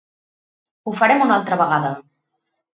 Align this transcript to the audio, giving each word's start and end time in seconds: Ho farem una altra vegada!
Ho 0.91 0.95
farem 1.03 1.23
una 1.27 1.37
altra 1.37 1.61
vegada! 1.65 1.95